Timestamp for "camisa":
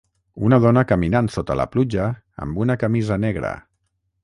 2.85-3.21